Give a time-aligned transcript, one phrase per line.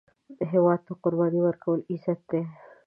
[0.51, 2.41] هیواد ته قرباني ورکول، عزت دی